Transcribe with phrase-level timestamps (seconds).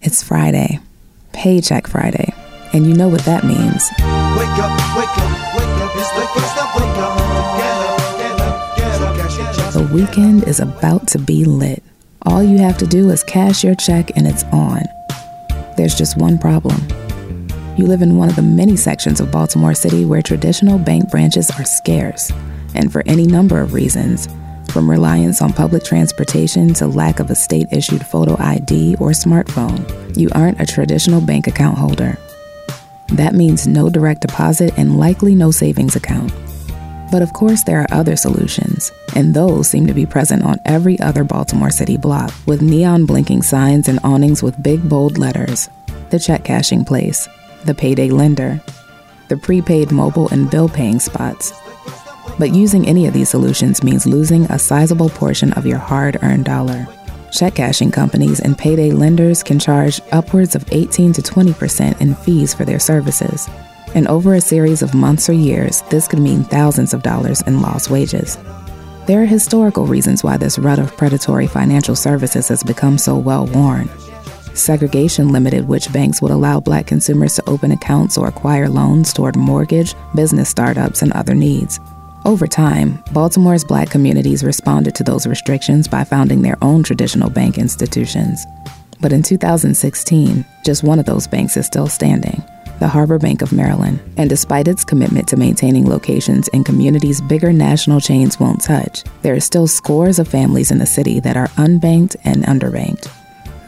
[0.00, 0.78] It's Friday,
[1.32, 2.32] Paycheck Friday,
[2.72, 3.90] and you know what that means.
[4.38, 7.18] Wake up, wake up, wake up, it's the first wake up.
[7.58, 9.72] Get up, get up, get up, cash your check.
[9.72, 11.82] The weekend is about to be lit.
[12.22, 14.84] All you have to do is cash your check and it's on.
[15.76, 16.80] There's just one problem.
[17.76, 21.50] You live in one of the many sections of Baltimore City where traditional bank branches
[21.58, 22.30] are scarce,
[22.76, 24.28] and for any number of reasons,
[24.70, 30.16] from reliance on public transportation to lack of a state issued photo ID or smartphone,
[30.16, 32.18] you aren't a traditional bank account holder.
[33.08, 36.32] That means no direct deposit and likely no savings account.
[37.10, 41.00] But of course, there are other solutions, and those seem to be present on every
[41.00, 45.70] other Baltimore City block, with neon blinking signs and awnings with big bold letters
[46.10, 47.28] the check cashing place,
[47.64, 48.60] the payday lender,
[49.28, 51.52] the prepaid mobile and bill paying spots.
[52.38, 56.44] But using any of these solutions means losing a sizable portion of your hard earned
[56.44, 56.86] dollar.
[57.32, 62.54] Check cashing companies and payday lenders can charge upwards of 18 to 20% in fees
[62.54, 63.48] for their services.
[63.94, 67.60] And over a series of months or years, this could mean thousands of dollars in
[67.60, 68.38] lost wages.
[69.06, 73.46] There are historical reasons why this rut of predatory financial services has become so well
[73.46, 73.88] worn.
[74.54, 79.36] Segregation limited which banks would allow black consumers to open accounts or acquire loans toward
[79.36, 81.80] mortgage, business startups, and other needs.
[82.28, 87.56] Over time, Baltimore's black communities responded to those restrictions by founding their own traditional bank
[87.56, 88.44] institutions.
[89.00, 92.44] But in 2016, just one of those banks is still standing
[92.80, 93.98] the Harbor Bank of Maryland.
[94.18, 99.34] And despite its commitment to maintaining locations in communities bigger national chains won't touch, there
[99.34, 103.10] are still scores of families in the city that are unbanked and underbanked.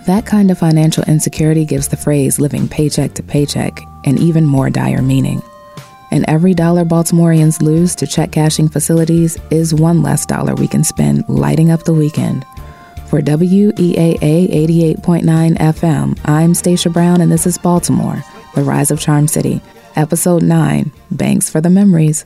[0.05, 4.69] That kind of financial insecurity gives the phrase living paycheck to paycheck an even more
[4.69, 5.41] dire meaning.
[6.11, 10.83] And every dollar Baltimoreans lose to check cashing facilities is one less dollar we can
[10.83, 12.45] spend lighting up the weekend.
[13.07, 18.23] For WEAA 88.9 FM, I'm Stacia Brown, and this is Baltimore,
[18.55, 19.61] The Rise of Charm City,
[19.97, 22.25] Episode 9 Banks for the Memories.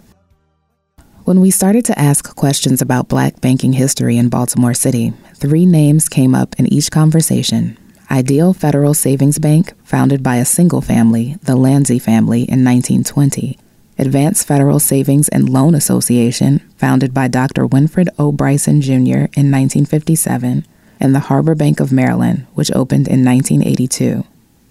[1.25, 6.07] When we started to ask questions about black banking history in Baltimore City, three names
[6.07, 7.79] came up in each conversation.
[8.11, 13.58] Ideal Federal Savings Bank, founded by a single family, the Lanzi family, in 1920.
[13.99, 17.67] Advanced Federal Savings and Loan Association, founded by Dr.
[17.67, 18.33] Winfred O.
[18.33, 19.31] Bryson Jr.
[19.37, 20.67] in 1957,
[20.99, 24.25] and the Harbor Bank of Maryland, which opened in 1982.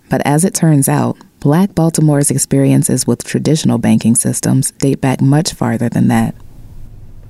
[0.10, 5.54] But as it turns out, Black Baltimore's experiences with traditional banking systems date back much
[5.54, 6.36] farther than that.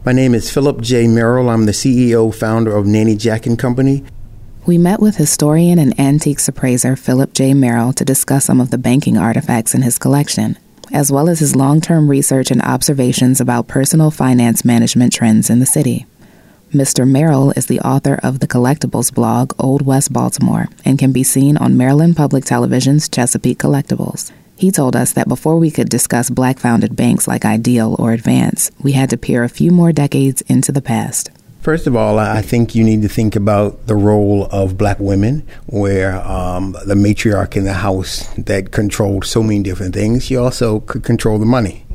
[0.05, 1.07] My name is Philip J.
[1.07, 1.49] Merrill.
[1.49, 4.03] I'm the CEO, founder of Nanny Jack and Company.
[4.65, 7.53] We met with historian and antiques appraiser Philip J.
[7.53, 10.57] Merrill to discuss some of the banking artifacts in his collection,
[10.93, 15.59] as well as his long term research and observations about personal finance management trends in
[15.59, 16.05] the city.
[16.71, 17.07] Mr.
[17.07, 21.57] Merrill is the author of the collectibles blog Old West Baltimore and can be seen
[21.57, 24.31] on Maryland Public Television's Chesapeake Collectibles.
[24.55, 28.71] He told us that before we could discuss black founded banks like Ideal or Advance,
[28.81, 31.29] we had to peer a few more decades into the past.
[31.63, 35.47] First of all, I think you need to think about the role of black women,
[35.67, 40.81] where um, the matriarch in the house that controlled so many different things, she also
[40.81, 41.85] could control the money.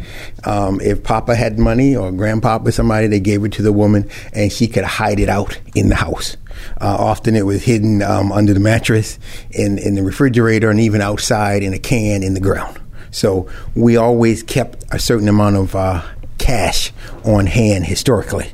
[0.45, 4.51] Um, if Papa had money or Grandpapa, somebody, they gave it to the woman, and
[4.51, 6.39] she could hide it out in the house.
[6.81, 9.19] Uh, often it was hidden um, under the mattress,
[9.51, 12.81] in, in the refrigerator, and even outside in a can in the ground.
[13.11, 16.03] So we always kept a certain amount of uh,
[16.39, 16.91] cash
[17.23, 18.51] on hand historically.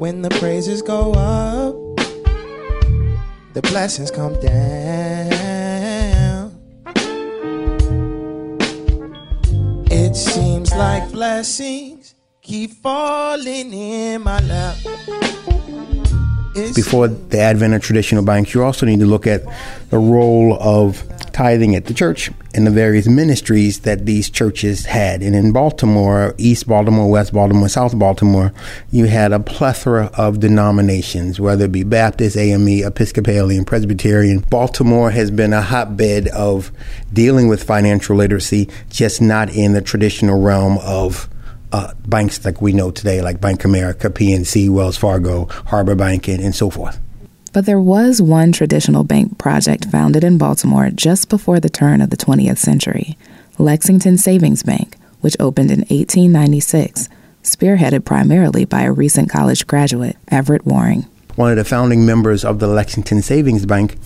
[0.00, 1.74] When the praises go up,
[3.52, 4.50] the blessings come down.
[9.90, 14.78] It seems like blessings keep falling in my lap.
[16.74, 19.42] Before the advent of traditional banks, you also need to look at
[19.90, 21.04] the role of
[21.40, 25.22] tithing at the church and the various ministries that these churches had.
[25.22, 28.52] And in Baltimore, East Baltimore, West Baltimore, South Baltimore,
[28.90, 34.40] you had a plethora of denominations, whether it be Baptist, AME, Episcopalian, Presbyterian.
[34.50, 36.70] Baltimore has been a hotbed of
[37.10, 41.26] dealing with financial literacy, just not in the traditional realm of
[41.72, 46.42] uh, banks like we know today, like Bank America, PNC, Wells Fargo, Harbor Bank, and,
[46.42, 47.00] and so forth.
[47.52, 52.10] But there was one traditional bank project founded in Baltimore just before the turn of
[52.10, 53.18] the 20th century
[53.58, 57.08] Lexington Savings Bank, which opened in 1896,
[57.42, 61.02] spearheaded primarily by a recent college graduate, Everett Waring.
[61.34, 63.96] One of the founding members of the Lexington Savings Bank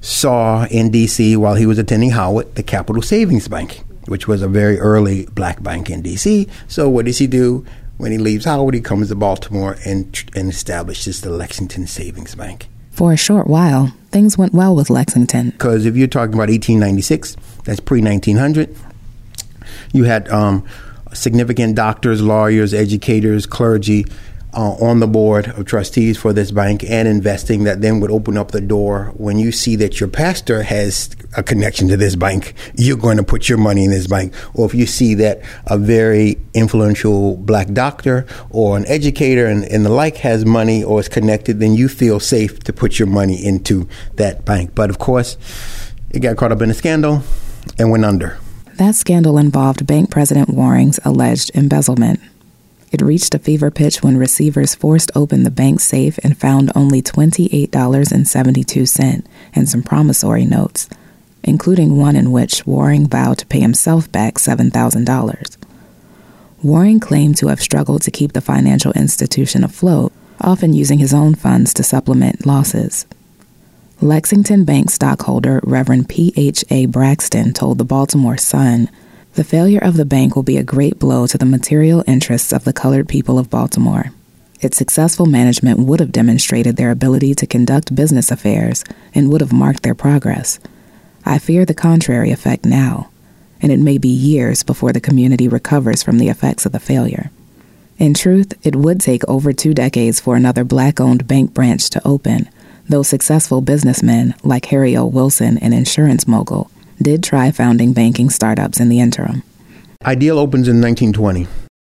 [0.00, 1.36] saw in D.C.
[1.36, 5.62] while he was attending Howard the Capital Savings Bank, which was a very early black
[5.62, 6.46] bank in D.C.
[6.68, 7.66] So what does he do?
[7.96, 12.68] When he leaves Howard, he comes to Baltimore and, and establishes the Lexington Savings Bank.
[12.94, 15.50] For a short while, things went well with Lexington.
[15.50, 18.74] Because if you're talking about 1896, that's pre 1900,
[19.92, 20.64] you had um,
[21.12, 24.06] significant doctors, lawyers, educators, clergy
[24.54, 28.36] uh, on the board of trustees for this bank and investing that then would open
[28.38, 32.54] up the door when you see that your pastor has a connection to this bank,
[32.76, 34.32] you're going to put your money in this bank.
[34.54, 39.84] Or if you see that a very influential black doctor or an educator and, and
[39.84, 43.44] the like has money or is connected, then you feel safe to put your money
[43.44, 44.74] into that bank.
[44.74, 45.36] But of course,
[46.10, 47.22] it got caught up in a scandal
[47.78, 48.38] and went under.
[48.74, 52.20] That scandal involved Bank President Waring's alleged embezzlement.
[52.94, 57.02] It reached a fever pitch when receivers forced open the bank safe and found only
[57.02, 60.88] $28.72 and some promissory notes,
[61.42, 65.56] including one in which Waring vowed to pay himself back $7,000.
[66.62, 71.34] Waring claimed to have struggled to keep the financial institution afloat, often using his own
[71.34, 73.06] funds to supplement losses.
[74.00, 76.86] Lexington Bank stockholder Reverend P.H.A.
[76.86, 78.88] Braxton told the Baltimore Sun
[79.34, 82.62] the failure of the bank will be a great blow to the material interests of
[82.62, 84.12] the colored people of Baltimore.
[84.60, 89.52] Its successful management would have demonstrated their ability to conduct business affairs and would have
[89.52, 90.60] marked their progress.
[91.24, 93.10] I fear the contrary effect now,
[93.60, 97.30] and it may be years before the community recovers from the effects of the failure.
[97.98, 102.06] In truth, it would take over two decades for another black owned bank branch to
[102.06, 102.48] open,
[102.88, 105.04] though successful businessmen like Harry O.
[105.04, 106.70] Wilson, an insurance mogul,
[107.02, 109.42] did try founding banking startups in the interim.
[110.04, 111.46] Ideal opens in 1920.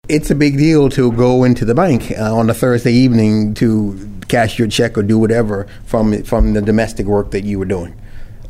[0.07, 4.09] It's a big deal to go into the bank uh, on a Thursday evening to
[4.27, 7.99] cash your check or do whatever from from the domestic work that you were doing,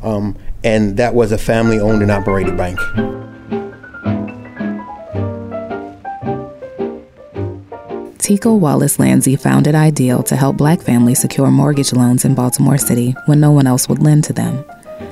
[0.02, 2.78] um, and that was a family-owned and operated bank.
[8.30, 13.14] Tico Wallace Landsey founded Ideal to help black families secure mortgage loans in Baltimore City
[13.26, 14.64] when no one else would lend to them.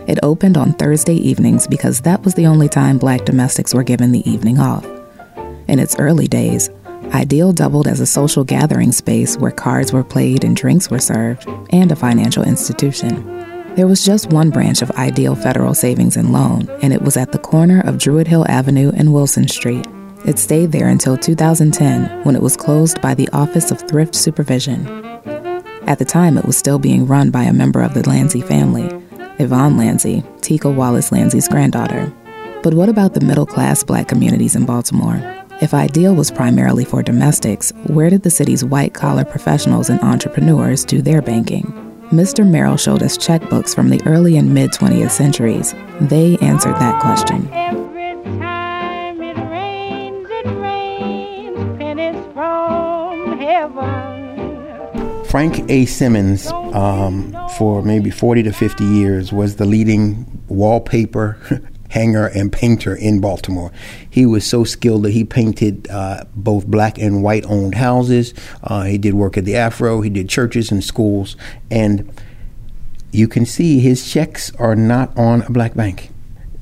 [0.08, 4.10] It opened on Thursday evenings because that was the only time black domestics were given
[4.10, 4.86] the evening off.
[5.68, 6.70] In its early days,
[7.12, 11.46] Ideal doubled as a social gathering space where cards were played and drinks were served,
[11.70, 13.22] and a financial institution.
[13.76, 17.32] There was just one branch of Ideal Federal Savings and Loan, and it was at
[17.32, 19.86] the corner of Druid Hill Avenue and Wilson Street.
[20.26, 24.86] It stayed there until 2010 when it was closed by the Office of Thrift Supervision.
[25.86, 28.90] At the time, it was still being run by a member of the Landsey family,
[29.38, 32.12] Yvonne Landsey, Tico Wallace Landsey's granddaughter.
[32.62, 35.22] But what about the middle class black communities in Baltimore?
[35.60, 40.84] If Ideal was primarily for domestics, where did the city's white collar professionals and entrepreneurs
[40.84, 41.64] do their banking?
[42.10, 42.48] Mr.
[42.48, 45.74] Merrill showed us checkbooks from the early and mid 20th centuries.
[46.00, 47.48] They answered that question.
[55.28, 55.84] Frank A.
[55.84, 61.38] Simmons, um, for maybe 40 to 50 years, was the leading wallpaper
[61.90, 63.70] hanger and painter in Baltimore.
[64.08, 68.32] He was so skilled that he painted uh, both black and white owned houses.
[68.62, 71.36] Uh, he did work at the Afro, he did churches and schools.
[71.70, 72.10] And
[73.12, 76.10] you can see his checks are not on a black bank.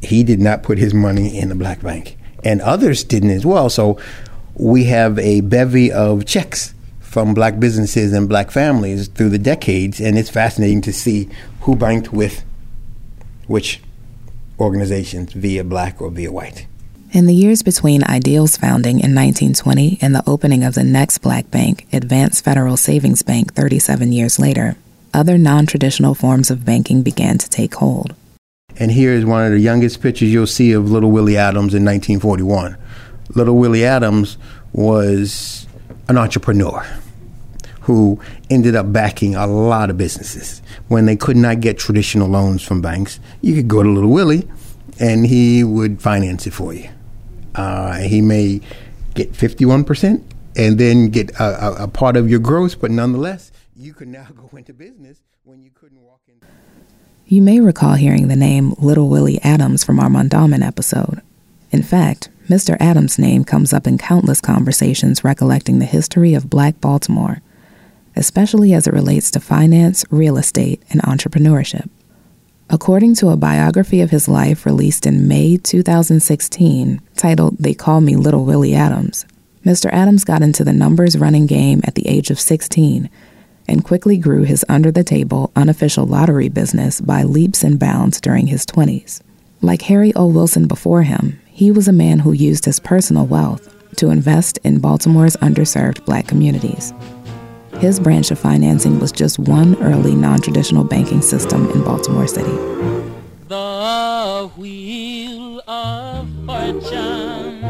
[0.03, 3.71] He did not put his money in a black bank, and others didn't as well.
[3.71, 4.01] So
[4.55, 6.75] we have a bevy of checks
[7.17, 11.31] from black businesses and black families through the decades, and it's fascinating to see
[11.63, 12.45] who banked with
[13.47, 13.81] which
[14.61, 16.67] organizations via black or via white.
[17.13, 21.51] In the years between Ideal's founding in 1920 and the opening of the next black
[21.51, 24.77] bank, Advance Federal Savings Bank, 37 years later,
[25.15, 28.15] other non traditional forms of banking began to take hold.
[28.79, 31.83] And here is one of the youngest pictures you'll see of Little Willie Adams in
[31.83, 32.77] 1941.
[33.31, 34.37] Little Willie Adams
[34.75, 35.67] was
[36.11, 36.87] an entrepreneur
[37.87, 38.19] who
[38.51, 40.61] ended up backing a lot of businesses.
[40.89, 44.49] When they could not get traditional loans from banks, you could go to Little Willie
[44.99, 46.91] and he would finance it for you.
[47.55, 48.61] Uh, he may
[49.15, 50.21] get 51%
[50.57, 54.27] and then get a, a, a part of your gross, but nonetheless, you could now
[54.35, 56.35] go into business when you couldn't walk in.
[57.27, 61.23] You may recall hearing the name Little Willie Adams from our Mondawmin episode.
[61.71, 62.77] In fact, Mr.
[62.81, 67.43] Adams' name comes up in countless conversations recollecting the history of black Baltimore
[68.17, 71.89] especially as it relates to finance, real estate, and entrepreneurship.
[72.69, 78.17] According to a biography of his life released in May 2016, titled They Call Me
[78.17, 79.25] Little Willie Adams,
[79.65, 79.91] Mr.
[79.93, 83.09] Adams got into the numbers running game at the age of 16
[83.69, 88.47] and quickly grew his under the table, unofficial lottery business by leaps and bounds during
[88.47, 89.21] his 20s.
[89.61, 90.27] Like Harry O.
[90.27, 94.79] Wilson before him, he was a man who used his personal wealth to invest in
[94.79, 96.93] Baltimore's underserved black communities.
[97.79, 102.51] His branch of financing was just one early non traditional banking system in Baltimore City.
[103.49, 107.61] The wheel of fortune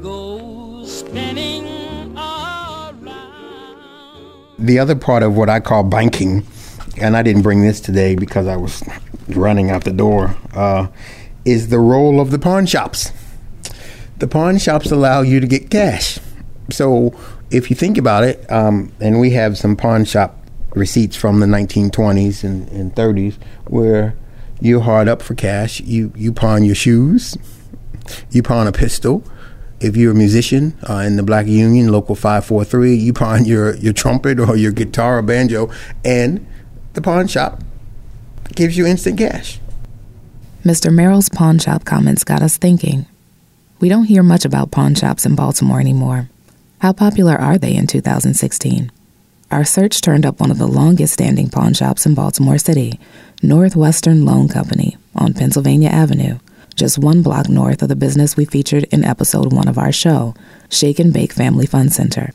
[0.00, 3.08] goes spinning around.
[4.58, 6.46] The other part of what I call banking,
[7.00, 8.82] and I didn't bring this today because I was
[9.28, 10.86] running out the door, uh,
[11.44, 13.10] is the role of the pawn shops.
[14.18, 16.20] The pawn shops allow you to get cash.
[16.70, 17.12] So
[17.52, 20.38] if you think about it, um, and we have some pawn shop
[20.74, 24.16] receipts from the 1920s and, and 30s where
[24.60, 25.80] you're hard up for cash.
[25.80, 27.36] You you pawn your shoes,
[28.30, 29.22] you pawn a pistol.
[29.80, 33.92] If you're a musician uh, in the Black Union, Local 543, you pawn your, your
[33.92, 35.72] trumpet or your guitar or banjo,
[36.04, 36.46] and
[36.92, 37.64] the pawn shop
[38.54, 39.58] gives you instant cash.
[40.64, 40.94] Mr.
[40.94, 43.06] Merrill's pawn shop comments got us thinking.
[43.80, 46.28] We don't hear much about pawn shops in Baltimore anymore.
[46.82, 48.90] How popular are they in 2016?
[49.52, 52.98] Our search turned up one of the longest standing pawn shops in Baltimore City,
[53.40, 56.40] Northwestern Loan Company, on Pennsylvania Avenue,
[56.74, 60.34] just one block north of the business we featured in episode one of our show,
[60.70, 62.32] Shake and Bake Family Fun Center.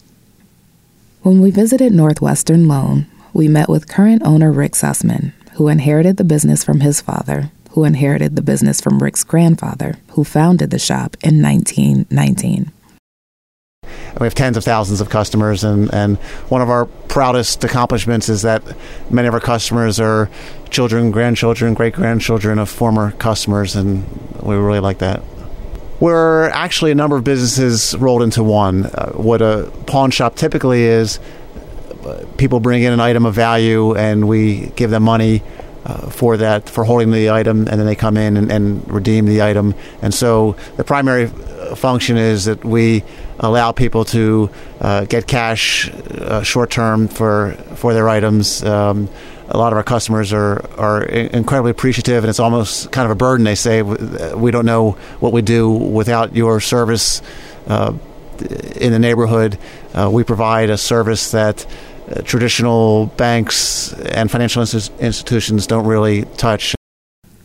[1.24, 6.24] When we visited Northwestern Loan, we met with current owner Rick Sussman, who inherited the
[6.24, 11.18] business from his father, who inherited the business from Rick's grandfather, who founded the shop
[11.22, 12.72] in 1919.
[14.20, 16.18] We have tens of thousands of customers, and, and
[16.50, 18.64] one of our proudest accomplishments is that
[19.12, 20.30] many of our customers are
[20.70, 24.06] children, grandchildren, great grandchildren of former customers, and
[24.42, 25.22] we really like that.
[26.00, 28.86] We're actually a number of businesses rolled into one.
[28.86, 31.20] Uh, what a pawn shop typically is,
[32.06, 35.44] uh, people bring in an item of value, and we give them money
[35.88, 39.26] uh, for that for holding the item, and then they come in and, and redeem
[39.26, 39.74] the item.
[40.02, 41.28] And so the primary
[41.76, 43.04] function is that we
[43.40, 44.50] allow people to
[44.82, 48.64] uh, get cash uh, short term for for their items.
[48.64, 49.08] Um,
[49.48, 53.16] a lot of our customers are are incredibly appreciative, and it's almost kind of a
[53.16, 53.46] burden.
[53.46, 57.22] They say we don't know what we do without your service
[57.68, 57.94] uh,
[58.76, 59.58] in the neighborhood.
[59.94, 61.66] Uh, we provide a service that.
[62.10, 66.74] Uh, traditional banks and financial institutions don't really touch.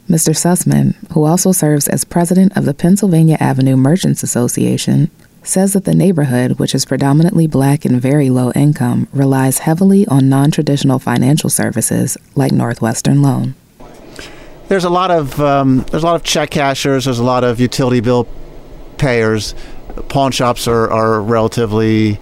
[0.08, 0.34] Mr.
[0.34, 5.10] Sussman, who also serves as president of the Pennsylvania Avenue Merchants Association,
[5.42, 10.28] says that the neighborhood, which is predominantly black and very low income, relies heavily on
[10.28, 13.54] non traditional financial services like Northwestern Loan.
[14.68, 17.06] There's a lot of um, there's a lot of check cashers.
[17.06, 18.28] There's a lot of utility bill
[18.96, 19.54] payers.
[20.08, 22.18] Pawn shops are, are relatively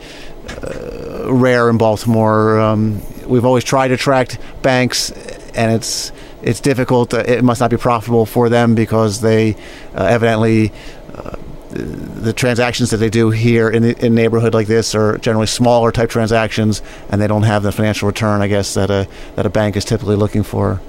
[0.58, 2.58] uh, rare in Baltimore.
[2.58, 5.10] Um, we've always tried to attract banks,
[5.54, 7.12] and it's it's difficult.
[7.14, 9.54] It must not be profitable for them because they
[9.94, 10.72] uh, evidently
[11.14, 11.36] uh,
[11.70, 15.46] the transactions that they do here in, the, in a neighborhood like this are generally
[15.46, 19.46] smaller type transactions, and they don't have the financial return, I guess, that a that
[19.46, 20.80] a bank is typically looking for.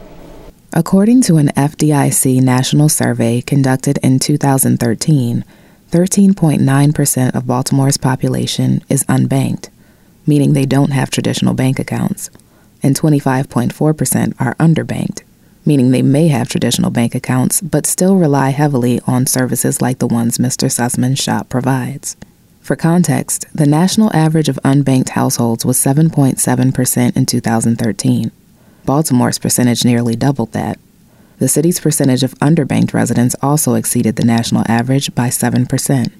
[0.74, 5.44] According to an FDIC national survey conducted in 2013,
[5.91, 9.67] 13.9% of Baltimore's population is unbanked,
[10.25, 12.29] meaning they don't have traditional bank accounts,
[12.81, 15.24] and 25.4% are underbanked,
[15.65, 20.07] meaning they may have traditional bank accounts but still rely heavily on services like the
[20.07, 20.71] ones Mr.
[20.71, 22.15] Sussman's shop provides.
[22.62, 28.31] For context, the national average of unbanked households was 7.7% in 2013.
[28.86, 30.79] Baltimore's percentage nearly doubled that.
[31.41, 36.12] The city's percentage of underbanked residents also exceeded the national average by 7%.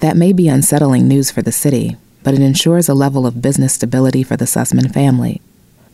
[0.00, 3.74] That may be unsettling news for the city, but it ensures a level of business
[3.74, 5.42] stability for the Sussman family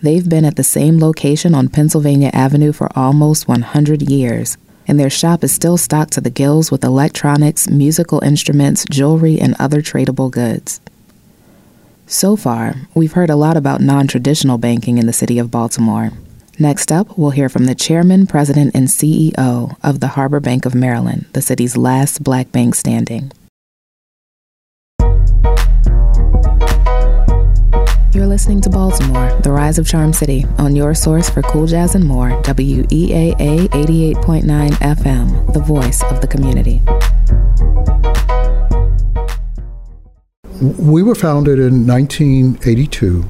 [0.03, 4.57] They've been at the same location on Pennsylvania Avenue for almost 100 years,
[4.89, 9.55] and their shop is still stocked to the gills with electronics, musical instruments, jewelry, and
[9.61, 10.81] other tradable goods.
[12.09, 16.11] So far, we've heard a lot about non traditional banking in the city of Baltimore.
[16.59, 20.75] Next up, we'll hear from the chairman, president, and CEO of the Harbor Bank of
[20.75, 23.33] Maryland, the city's last black bank standing.
[28.13, 31.95] You're listening to Baltimore, the rise of Charm City, on your source for cool jazz
[31.95, 33.35] and more, WEAA
[33.71, 36.83] 88.9 FM, the voice of the community.
[40.79, 43.25] We were founded in 1982.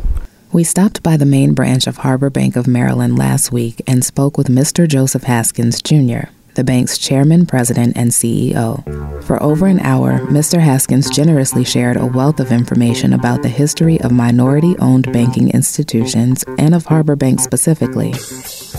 [0.52, 4.37] We stopped by the main branch of Harbor Bank of Maryland last week and spoke
[4.37, 4.87] with Mr.
[4.87, 8.85] Joseph Haskins Jr., the bank's chairman, president, and CEO.
[9.25, 10.61] For over an hour, Mr.
[10.61, 16.44] Haskins generously shared a wealth of information about the history of minority owned banking institutions
[16.59, 18.12] and of Harbor Bank specifically,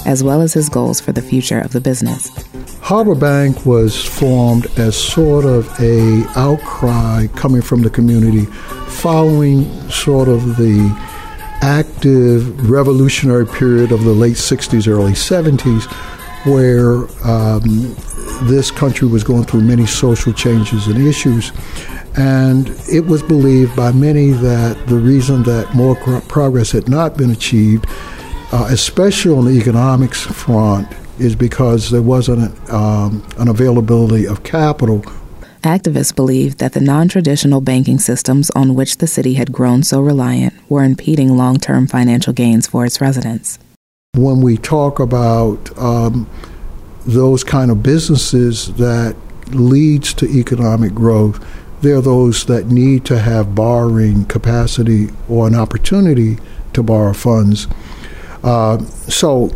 [0.05, 2.29] as well as his goals for the future of the business.
[2.81, 8.45] Harbor Bank was formed as sort of a outcry coming from the community
[8.85, 11.12] following sort of the
[11.63, 15.85] active revolutionary period of the late 60s, early 70s,
[16.45, 17.95] where um,
[18.49, 21.53] this country was going through many social changes and issues.
[22.17, 25.95] And it was believed by many that the reason that more
[26.27, 27.85] progress had not been achieved,
[28.51, 35.01] uh, especially on the economics front, is because there wasn't um, an availability of capital
[35.63, 40.01] Activists believed that the non traditional banking systems on which the city had grown so
[40.01, 43.59] reliant were impeding long term financial gains for its residents.
[44.17, 46.29] when we talk about um,
[47.05, 49.15] those kind of businesses that
[49.51, 51.39] leads to economic growth,
[51.81, 56.37] they're those that need to have borrowing capacity or an opportunity
[56.73, 57.67] to borrow funds.
[58.43, 59.49] Uh, so,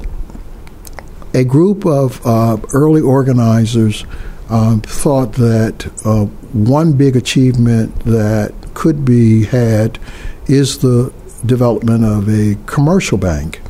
[1.33, 4.05] a group of uh, early organizers
[4.49, 9.99] um, thought that uh, one big achievement that could be had
[10.47, 11.13] is the
[11.45, 13.61] development of a commercial bank.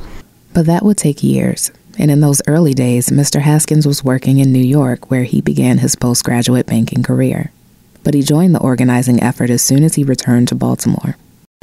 [0.53, 1.71] But that would take years.
[1.99, 3.41] And in those early days, Mr.
[3.41, 7.51] Haskins was working in New York, where he began his postgraduate banking career.
[8.03, 11.17] But he joined the organizing effort as soon as he returned to Baltimore.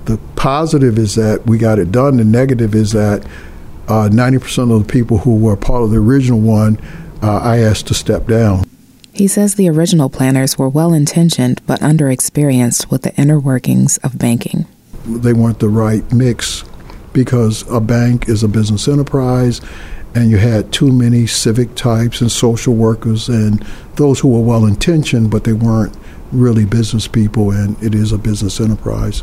[0.04, 2.16] The positive is that we got it done.
[2.16, 3.24] The negative is that
[3.86, 6.78] uh, 90% of the people who were part of the original one,
[7.22, 8.64] uh, I asked to step down.
[9.14, 14.18] He says the original planners were well intentioned but underexperienced with the inner workings of
[14.18, 14.66] banking.
[15.06, 16.64] They weren't the right mix
[17.12, 19.60] because a bank is a business enterprise
[20.16, 24.66] and you had too many civic types and social workers and those who were well
[24.66, 25.96] intentioned but they weren't
[26.32, 29.22] really business people and it is a business enterprise.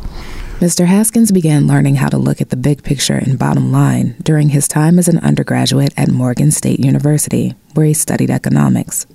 [0.61, 0.85] Mr.
[0.85, 4.69] Haskins began learning how to look at the big picture and bottom line during his
[4.69, 9.05] time as an undergraduate at Morgan State University, where he studied economics.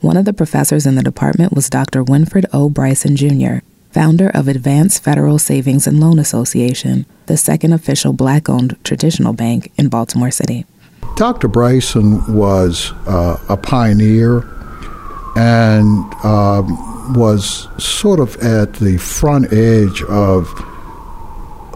[0.00, 2.02] One of the professors in the department was Dr.
[2.02, 2.70] Winfred O.
[2.70, 3.58] Bryson Jr.,
[3.90, 9.70] founder of Advanced Federal Savings and Loan Association, the second official black owned traditional bank
[9.76, 10.64] in Baltimore City.
[11.16, 11.48] Dr.
[11.48, 14.48] Bryson was uh, a pioneer
[15.36, 20.48] and um, was sort of at the front edge of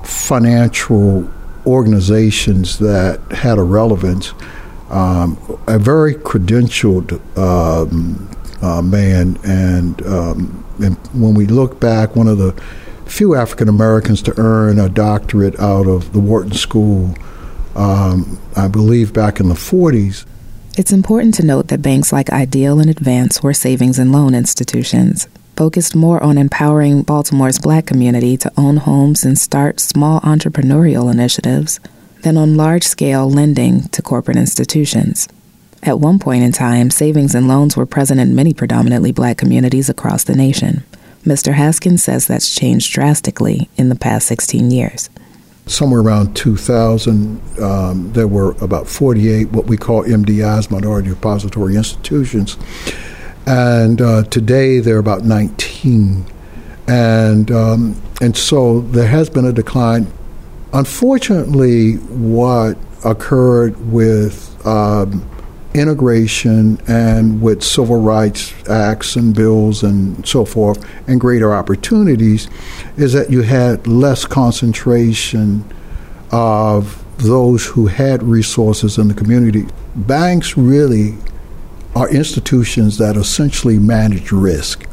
[0.02, 1.30] financial
[1.66, 4.32] organizations that had a relevance.
[4.90, 8.30] Um, a very credentialed um,
[8.62, 12.52] uh, man, and, um, and when we look back, one of the
[13.06, 17.14] few African Americans to earn a doctorate out of the Wharton School,
[17.76, 20.26] um, I believe back in the 40s.
[20.76, 25.28] It's important to note that banks like Ideal and Advance were savings and loan institutions,
[25.56, 31.78] focused more on empowering Baltimore's black community to own homes and start small entrepreneurial initiatives
[32.24, 35.28] than on large scale lending to corporate institutions.
[35.82, 39.90] At one point in time, savings and loans were present in many predominantly black communities
[39.90, 40.82] across the nation.
[41.24, 41.52] Mr.
[41.52, 45.10] Haskins says that's changed drastically in the past 16 years.
[45.66, 52.56] Somewhere around 2000, um, there were about 48 what we call MDIs, Minority Depository Institutions.
[53.46, 56.24] And uh, today there are about 19.
[56.86, 60.06] And, um, and so there has been a decline.
[60.74, 65.24] Unfortunately, what occurred with um,
[65.72, 72.48] integration and with civil rights acts and bills and so forth and greater opportunities
[72.96, 75.64] is that you had less concentration
[76.32, 79.66] of those who had resources in the community.
[79.94, 81.14] Banks really
[81.94, 84.86] are institutions that essentially manage risk.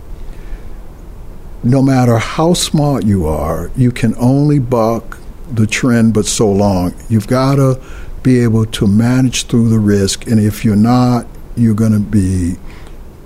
[1.63, 5.17] No matter how smart you are, you can only buck
[5.55, 6.93] the trend but so long.
[7.09, 7.81] You've got to
[8.23, 12.55] be able to manage through the risk, and if you're not, you're going to be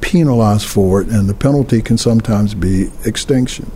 [0.01, 3.71] penalized for it, and the penalty can sometimes be extinction.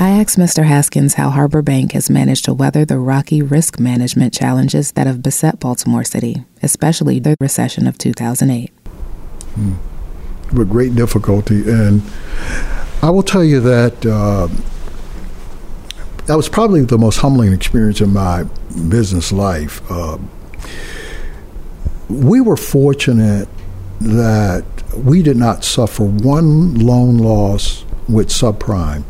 [0.00, 0.64] I asked Mr.
[0.64, 5.22] Haskins how Harbor Bank has managed to weather the rocky risk management challenges that have
[5.22, 8.72] beset Baltimore City, especially the recession of 2008.
[10.52, 11.62] with great difficulty.
[11.70, 12.02] And
[13.02, 14.48] I will tell you that uh,
[16.26, 18.44] that was probably the most humbling experience in my
[18.88, 19.82] business life.
[19.90, 20.18] Uh,
[22.08, 23.48] we were fortunate
[24.00, 24.64] that
[24.96, 29.04] we did not suffer one loan loss with subprime.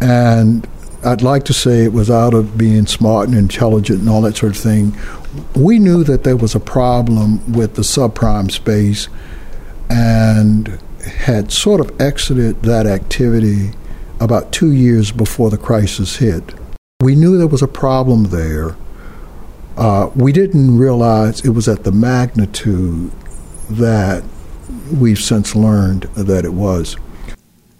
[0.00, 0.68] And
[1.04, 4.36] I'd like to say it was out of being smart and intelligent and all that
[4.36, 4.96] sort of thing.
[5.54, 9.08] We knew that there was a problem with the subprime space
[9.88, 13.72] and had sort of exited that activity
[14.20, 16.54] about two years before the crisis hit.
[17.00, 18.76] We knew there was a problem there.
[19.76, 23.10] Uh, we didn't realize it was at the magnitude
[23.70, 24.22] that
[24.92, 26.96] we've since learned that it was.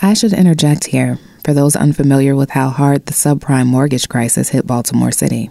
[0.00, 1.18] I should interject here.
[1.44, 5.50] for those unfamiliar with how hard the subprime mortgage crisis hit Baltimore City.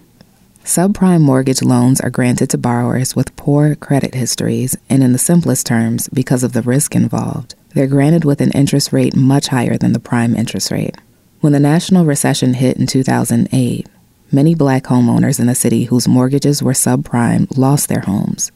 [0.63, 5.65] Subprime mortgage loans are granted to borrowers with poor credit histories, and in the simplest
[5.65, 9.93] terms, because of the risk involved, they're granted with an interest rate much higher than
[9.93, 10.95] the prime interest rate.
[11.41, 13.87] When the national recession hit in 2008,
[14.31, 18.51] many black homeowners in the city whose mortgages were subprime lost their homes.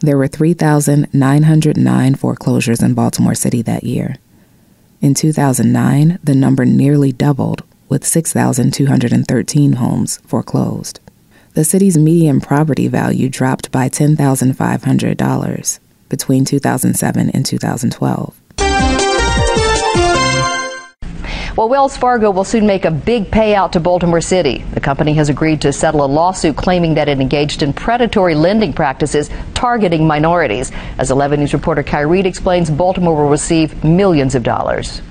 [0.00, 4.16] There were 3,909 foreclosures in Baltimore City that year.
[5.00, 10.98] In 2009, the number nearly doubled, with 6,213 homes foreclosed.
[11.54, 18.40] The city's median property value dropped by $10,500 between 2007 and 2012.
[21.54, 24.64] Well, Wells Fargo will soon make a big payout to Baltimore City.
[24.72, 28.72] The company has agreed to settle a lawsuit claiming that it engaged in predatory lending
[28.72, 30.72] practices targeting minorities.
[30.96, 35.02] As 11 News reporter Reed explains, Baltimore will receive millions of dollars.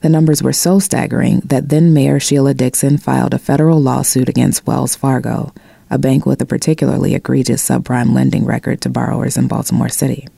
[0.00, 4.66] The numbers were so staggering that then Mayor Sheila Dixon filed a federal lawsuit against
[4.66, 5.52] Wells Fargo,
[5.90, 10.28] a bank with a particularly egregious subprime lending record to borrowers in Baltimore City.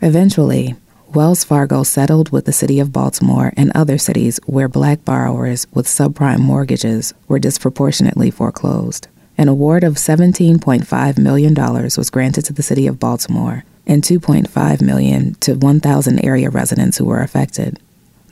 [0.00, 0.76] Eventually,
[1.14, 5.86] Wells Fargo settled with the city of Baltimore and other cities where black borrowers with
[5.86, 9.08] subprime mortgages were disproportionately foreclosed.
[9.36, 15.34] An award of $17.5 million was granted to the city of Baltimore and 2.5 million
[15.34, 17.78] to 1,000 area residents who were affected.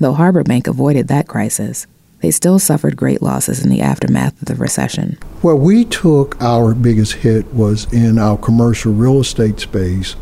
[0.01, 1.87] Though Harbor Bank avoided that crisis,
[2.21, 5.19] they still suffered great losses in the aftermath of the recession.
[5.43, 10.17] Well, we took our biggest hit was in our commercial real estate space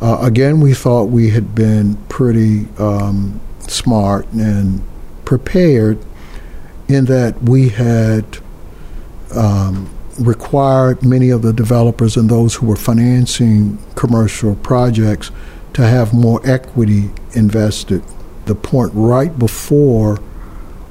[0.00, 4.82] uh, again, we thought we had been pretty um, smart and
[5.24, 5.98] prepared
[6.88, 8.38] in that we had
[9.34, 9.88] um,
[10.20, 15.30] required many of the developers and those who were financing commercial projects
[15.72, 18.02] to have more equity invested.
[18.46, 20.20] The point right before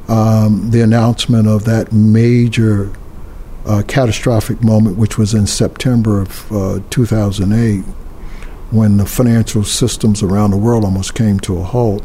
[0.08, 2.92] um, the announcement of that major
[3.66, 7.82] uh, catastrophic moment, which was in September of uh, 2008,
[8.72, 12.04] when the financial systems around the world almost came to a halt,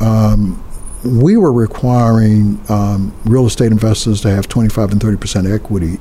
[0.00, 0.62] um,
[1.04, 5.98] we were requiring um, real estate investors to have 25 and 30 percent equity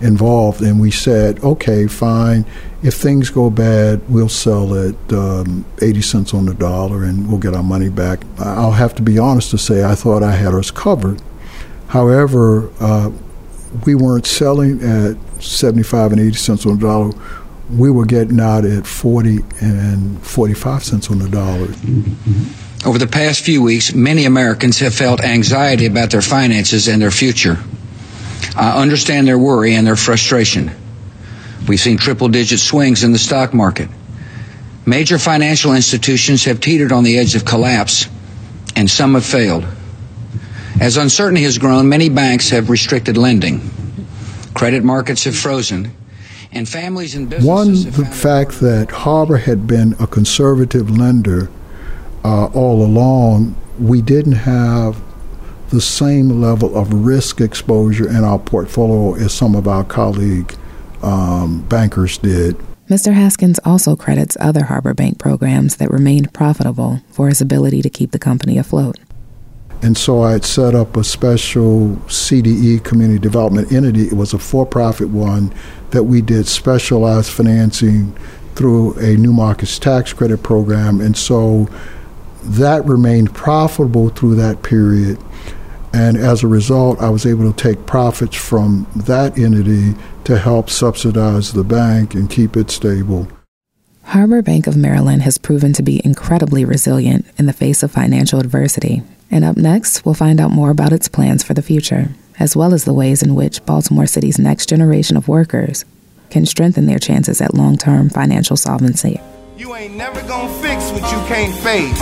[0.00, 2.44] involved, and we said, okay, fine.
[2.82, 7.40] If things go bad, we'll sell it um, 80 cents on the dollar, and we'll
[7.40, 8.20] get our money back.
[8.38, 11.20] I'll have to be honest to say, I thought I had us covered.
[11.88, 13.10] However, uh,
[13.84, 17.12] we weren't selling at 75 and 80 cents on the dollar
[17.76, 21.68] we were getting out at 40 and 45 cents on the dollar.
[22.86, 27.10] Over the past few weeks, many Americans have felt anxiety about their finances and their
[27.10, 27.58] future.
[28.56, 30.70] I understand their worry and their frustration.
[31.66, 33.88] We've seen triple digit swings in the stock market.
[34.86, 38.08] Major financial institutions have teetered on the edge of collapse,
[38.74, 39.66] and some have failed.
[40.80, 43.70] As uncertainty has grown, many banks have restricted lending.
[44.54, 45.92] Credit markets have frozen,
[46.52, 47.86] and families and businesses.
[47.86, 51.50] One, the fact that Harbor had been a conservative lender
[52.24, 54.96] uh, all along, we didn't have
[55.70, 60.54] the same level of risk exposure in our portfolio as some of our colleague
[61.02, 62.56] um, bankers did.
[62.88, 63.12] Mr.
[63.12, 68.12] Haskins also credits other Harbor Bank programs that remained profitable for his ability to keep
[68.12, 68.98] the company afloat.
[69.82, 74.06] And so I had set up a special CDE community development entity.
[74.08, 75.54] It was a for profit one
[75.90, 78.16] that we did specialized financing
[78.54, 81.00] through a new markets tax credit program.
[81.00, 81.68] And so
[82.42, 85.18] that remained profitable through that period.
[85.92, 90.70] And as a result, I was able to take profits from that entity to help
[90.70, 93.28] subsidize the bank and keep it stable.
[94.04, 98.40] Harbor Bank of Maryland has proven to be incredibly resilient in the face of financial
[98.40, 99.02] adversity.
[99.30, 102.72] And up next, we'll find out more about its plans for the future, as well
[102.72, 105.84] as the ways in which Baltimore City's next generation of workers
[106.30, 109.20] can strengthen their chances at long term financial solvency.
[109.58, 111.98] You ain't never gonna fix what you can't face.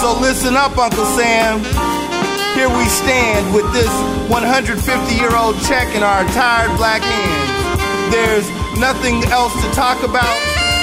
[0.00, 2.01] So listen up, Uncle Sam.
[2.62, 3.90] Here we stand with this
[4.30, 8.14] 150 year old check in our tired black hands.
[8.14, 8.48] There's
[8.78, 10.38] nothing else to talk about,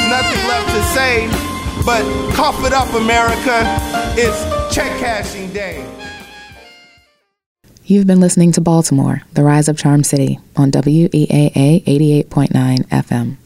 [0.10, 1.30] nothing left to say,
[1.86, 2.04] but
[2.36, 3.64] cough it up, America.
[4.20, 4.44] It's
[4.76, 5.90] check cashing day.
[7.86, 13.38] You've been listening to Baltimore, the Rise of Charm City on WEAA 88.9 FM.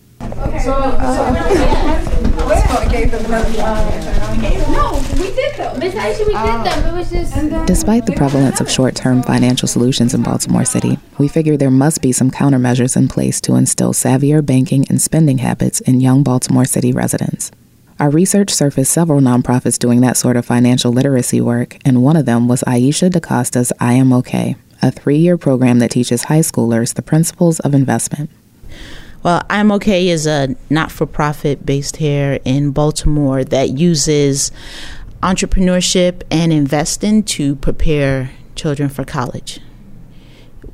[7.66, 12.02] Despite the prevalence of short term financial solutions in Baltimore City, we figure there must
[12.02, 16.66] be some countermeasures in place to instill savvier banking and spending habits in young Baltimore
[16.66, 17.52] City residents.
[18.00, 22.26] Our research surfaced several nonprofits doing that sort of financial literacy work, and one of
[22.26, 26.96] them was Aisha DaCosta's I Am OK, a three year program that teaches high schoolers
[26.96, 28.30] the principles of investment.
[29.24, 34.52] Well, I'm OK is a not for profit based here in Baltimore that uses
[35.22, 39.62] entrepreneurship and investing to prepare children for college.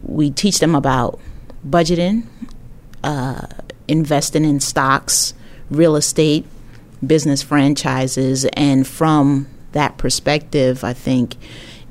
[0.01, 1.19] We teach them about
[1.67, 2.25] budgeting,
[3.03, 3.45] uh,
[3.87, 5.35] investing in stocks,
[5.69, 6.47] real estate,
[7.05, 11.35] business franchises, and from that perspective, I think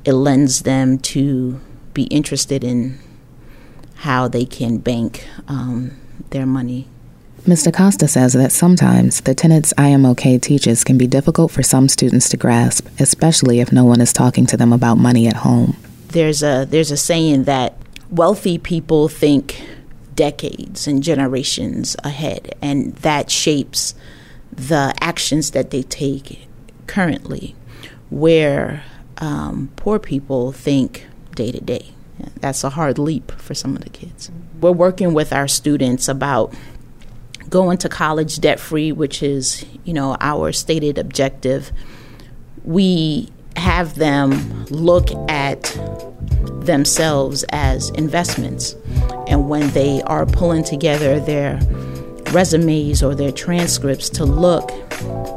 [0.03, 1.61] it lends them to
[1.93, 2.99] be interested in
[3.95, 5.91] how they can bank um,
[6.29, 6.87] their money.
[7.43, 7.73] Mr.
[7.73, 11.87] Costa says that sometimes the tenets I Am OK teaches can be difficult for some
[11.87, 15.77] students to grasp, especially if no one is talking to them about money at home.
[16.09, 17.75] There's a there's a saying that
[18.09, 19.61] wealthy people think
[20.15, 23.95] decades and generations ahead, and that shapes
[24.51, 26.47] the actions that they take
[26.87, 27.55] currently,
[28.09, 28.83] where
[29.19, 31.93] um, poor people think day to day.
[32.41, 34.31] That's a hard leap for some of the kids.
[34.59, 36.53] We're working with our students about
[37.49, 41.71] going to college debt free, which is, you know, our stated objective.
[42.63, 45.63] We have them look at
[46.61, 48.75] themselves as investments.
[49.27, 51.59] And when they are pulling together their
[52.31, 54.71] resumes or their transcripts to look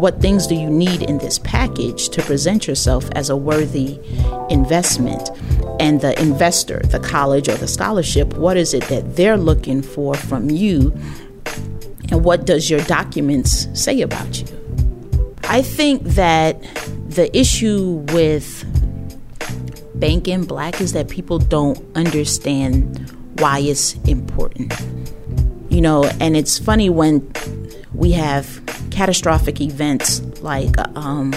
[0.03, 4.01] what things do you need in this package to present yourself as a worthy
[4.51, 5.31] investment?
[5.79, 10.15] And the investor the college or the scholarship what is it that they're looking for
[10.15, 10.93] from you?
[12.11, 15.37] And what does your documents say about you?
[15.45, 16.61] I think that
[17.09, 18.65] the issue with
[19.95, 24.73] banking black is that people don't understand why it's important
[25.73, 27.33] you know, and it's funny when
[27.95, 31.33] we have catastrophic events like um,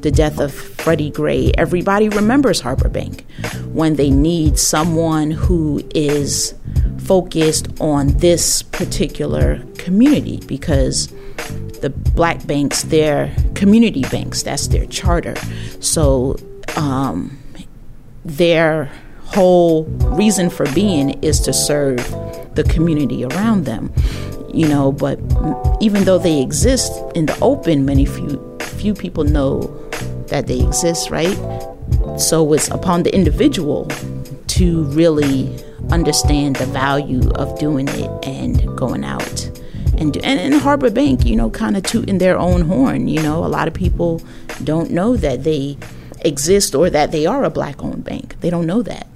[0.00, 1.52] the death of Freddie Gray.
[1.56, 3.24] Everybody remembers Harbor Bank
[3.72, 6.54] when they need someone who is
[6.98, 11.06] focused on this particular community because
[11.80, 15.36] the black banks, they're community banks, that's their charter.
[15.78, 16.36] So
[16.76, 17.38] um,
[18.24, 18.90] their
[19.26, 19.84] whole
[20.14, 21.96] reason for being is to serve
[22.54, 23.92] the community around them
[24.52, 25.18] you know but
[25.80, 29.60] even though they exist in the open many few few people know
[30.28, 31.36] that they exist right
[32.18, 33.86] so it's upon the individual
[34.46, 35.54] to really
[35.90, 39.50] understand the value of doing it and going out
[39.98, 43.08] and do, and in Harbor Bank, you know, kind of tooting their own horn.
[43.08, 44.22] You know, a lot of people
[44.64, 45.78] don't know that they
[46.24, 48.36] exist or that they are a black-owned bank.
[48.40, 49.06] They don't know that.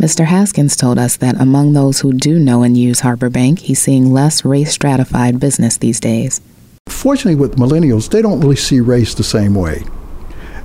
[0.00, 0.24] Mr.
[0.24, 4.14] Haskins told us that among those who do know and use Harbor Bank, he's seeing
[4.14, 6.40] less race stratified business these days.
[6.88, 9.84] Fortunately, with millennials, they don't really see race the same way.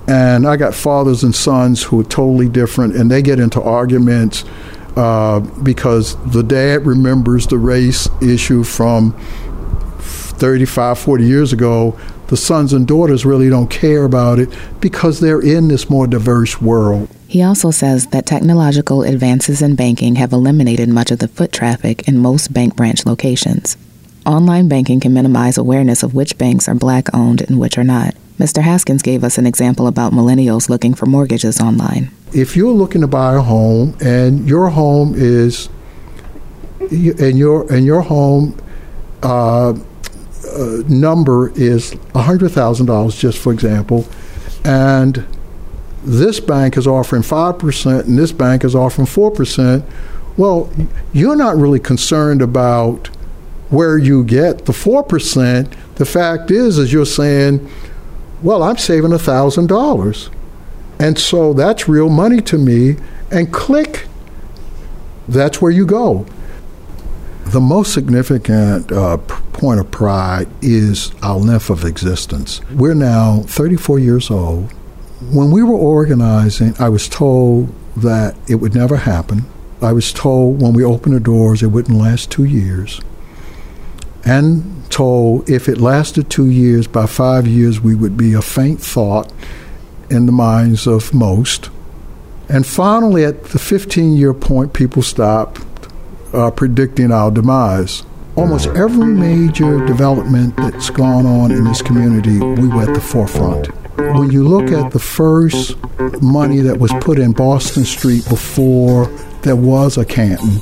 [0.07, 4.45] And I got fathers and sons who are totally different, and they get into arguments
[4.95, 9.11] uh, because the dad remembers the race issue from
[9.99, 11.99] 35, 40 years ago.
[12.27, 14.47] The sons and daughters really don't care about it
[14.79, 17.09] because they're in this more diverse world.
[17.35, 22.07] He also says that technological advances in banking have eliminated much of the foot traffic
[22.07, 23.75] in most bank branch locations.
[24.25, 28.15] Online banking can minimize awareness of which banks are black owned and which are not.
[28.39, 28.61] Mr.
[28.61, 32.09] Haskins gave us an example about millennials looking for mortgages online.
[32.31, 35.67] If you're looking to buy a home and your home is
[36.79, 38.57] and your and your home
[39.23, 39.75] uh, uh,
[40.87, 44.07] number is hundred thousand dollars, just for example,
[44.63, 45.25] and
[46.05, 49.83] this bank is offering 5% and this bank is offering 4%,
[50.37, 50.71] well,
[51.13, 53.07] you're not really concerned about
[53.69, 55.95] where you get the 4%.
[55.95, 57.67] The fact is, is you're saying,
[58.41, 60.29] well, I'm saving $1,000.
[60.99, 62.97] And so that's real money to me.
[63.31, 64.07] And click,
[65.27, 66.25] that's where you go.
[67.45, 72.61] The most significant uh, point of pride is our length of existence.
[72.71, 74.73] We're now 34 years old.
[75.21, 79.45] When we were organizing, I was told that it would never happen.
[79.81, 82.99] I was told when we opened the doors it wouldn't last two years.
[84.25, 88.81] And told if it lasted two years, by five years we would be a faint
[88.81, 89.31] thought
[90.09, 91.69] in the minds of most.
[92.49, 95.61] And finally, at the 15 year point, people stopped
[96.33, 98.03] uh, predicting our demise.
[98.35, 103.69] Almost every major development that's gone on in this community, we were at the forefront.
[103.97, 105.77] When you look at the first
[106.21, 109.05] money that was put in Boston Street before
[109.41, 110.59] there was a Canton,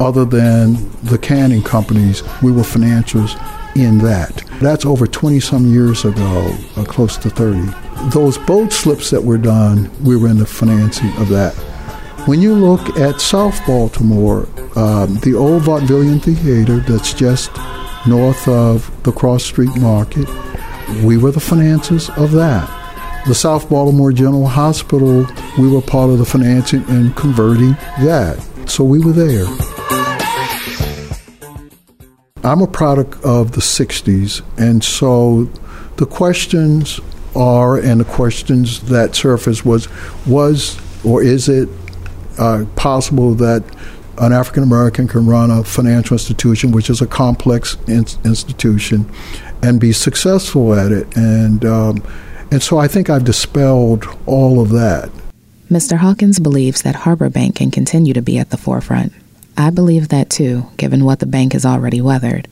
[0.00, 3.36] other than the canning companies, we were financiers
[3.76, 4.42] in that.
[4.60, 7.72] That's over 20 some years ago, uh, close to 30.
[8.10, 11.54] Those boat slips that were done, we were in the financing of that.
[12.26, 17.50] When you look at South Baltimore, um, the old Vaudevillian Theater that's just
[18.06, 20.28] north of the Cross Street Market,
[21.04, 22.68] we were the finances of that.
[23.26, 25.26] The South Baltimore General Hospital,
[25.58, 28.44] we were part of the financing and converting that.
[28.66, 29.46] So we were there.
[32.44, 35.44] I'm a product of the 60s, and so
[35.96, 37.00] the questions
[37.36, 39.88] are, and the questions that surfaced was,
[40.26, 41.68] was or is it
[42.38, 43.62] uh, possible that
[44.18, 49.10] an African American can run a financial institution, which is a complex in- institution,
[49.62, 51.16] and be successful at it?
[51.16, 52.02] And um,
[52.50, 55.10] and so I think I've dispelled all of that.
[55.70, 55.98] Mr.
[55.98, 59.12] Haskins believes that Harbor Bank can continue to be at the forefront.
[59.56, 62.48] I believe that too, given what the bank has already weathered.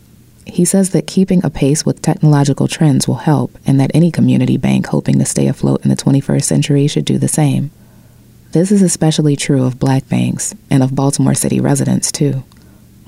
[0.46, 4.86] He says that keeping apace with technological trends will help, and that any community bank
[4.86, 7.70] hoping to stay afloat in the 21st century should do the same.
[8.52, 12.42] This is especially true of black banks and of Baltimore City residents, too.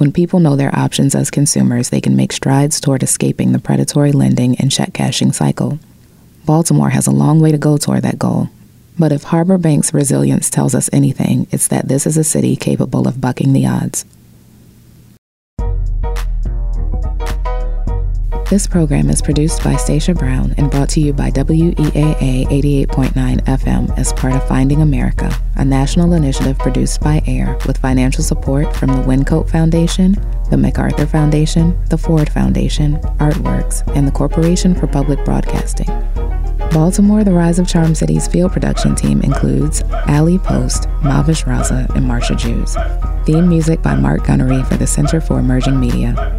[0.02, 4.10] When people know their options as consumers, they can make strides toward escaping the predatory
[4.10, 5.78] lending and check cashing cycle.
[6.44, 8.48] Baltimore has a long way to go toward that goal,
[8.98, 13.06] but if Harbor Bank's resilience tells us anything, it's that this is a city capable
[13.06, 14.04] of bucking the odds.
[18.52, 22.44] This program is produced by Stacia Brown and brought to you by WEAA
[22.86, 28.22] 88.9 FM as part of Finding America, a national initiative produced by AIR with financial
[28.22, 30.16] support from the Wyncote Foundation,
[30.50, 35.88] the MacArthur Foundation, the Ford Foundation, Artworks, and the Corporation for Public Broadcasting.
[36.72, 42.04] Baltimore, the Rise of Charm City's field production team includes Ali Post, Mavish Raza, and
[42.04, 42.76] Marsha Jews.
[43.24, 46.38] Theme music by Mark Gunnery for the Center for Emerging Media.